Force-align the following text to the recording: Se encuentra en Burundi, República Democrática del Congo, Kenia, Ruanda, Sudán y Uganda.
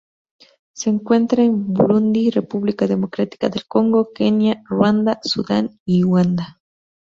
Se 0.75 0.89
encuentra 0.89 1.43
en 1.43 1.73
Burundi, 1.75 2.31
República 2.31 2.87
Democrática 2.87 3.49
del 3.49 3.67
Congo, 3.67 4.09
Kenia, 4.15 4.63
Ruanda, 4.67 5.19
Sudán 5.21 5.79
y 5.85 6.03
Uganda. 6.03 6.59